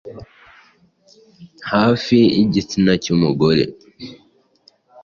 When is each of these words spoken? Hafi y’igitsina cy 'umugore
Hafi 1.71 2.17
y’igitsina 2.35 2.91
cy 3.03 3.09
'umugore 3.11 3.63